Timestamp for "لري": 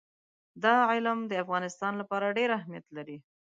2.97-3.17